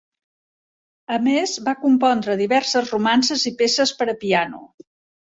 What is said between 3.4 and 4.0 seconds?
i peces